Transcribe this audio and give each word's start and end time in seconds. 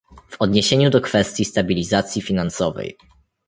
W 0.29 0.41
odniesieniu 0.41 0.89
do 0.89 1.01
kwestii 1.01 1.45
stabilizacji 1.45 2.21
finansowej 2.21 2.97